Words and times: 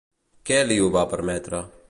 Què 0.49 0.57
li 0.71 0.79
ho 0.85 0.89
va 0.97 1.05
permetre? 1.13 1.63